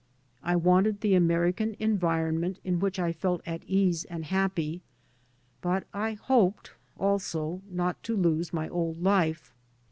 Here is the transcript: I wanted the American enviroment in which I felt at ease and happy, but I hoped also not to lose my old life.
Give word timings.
I 0.41 0.55
wanted 0.55 1.01
the 1.01 1.13
American 1.13 1.75
enviroment 1.79 2.59
in 2.63 2.79
which 2.79 2.97
I 2.97 3.11
felt 3.11 3.39
at 3.45 3.63
ease 3.65 4.03
and 4.05 4.25
happy, 4.25 4.81
but 5.61 5.83
I 5.93 6.13
hoped 6.13 6.71
also 6.97 7.61
not 7.69 8.01
to 8.09 8.17
lose 8.17 8.51
my 8.51 8.67
old 8.67 9.03
life. 9.03 9.53